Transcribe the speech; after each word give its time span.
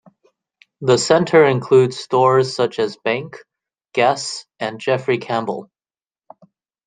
The 0.81 0.97
centre 0.97 1.45
includes 1.45 1.97
stores 1.99 2.55
such 2.55 2.79
as 2.79 2.97
Bank, 2.97 3.37
Guess 3.93 4.45
and 4.59 4.79
Jeffrey 4.79 5.19
Campbell. 5.19 5.69